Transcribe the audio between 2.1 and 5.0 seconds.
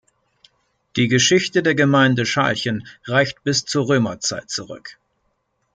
Schalchen reicht bis zur Römerzeit zurück.